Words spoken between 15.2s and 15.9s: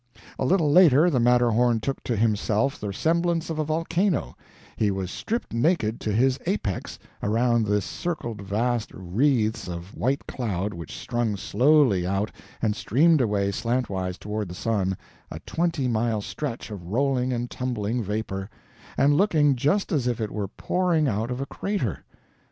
a twenty